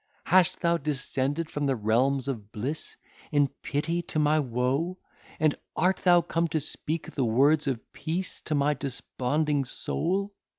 hast 0.23 0.61
thou 0.61 0.77
descended 0.79 1.47
from 1.51 1.67
the 1.67 1.75
realms 1.75 2.27
of 2.27 2.51
bliss, 2.51 2.97
in 3.31 3.47
pity 3.61 4.01
to 4.01 4.17
my 4.17 4.39
woe? 4.39 4.97
and 5.39 5.53
art 5.75 5.97
thou 5.97 6.21
come 6.21 6.47
to 6.47 6.59
speak 6.59 7.11
the 7.11 7.23
words 7.25 7.67
of 7.67 7.93
peace 7.93 8.41
to 8.41 8.55
my 8.55 8.73
desponding 8.73 9.63
soul? 9.63 10.33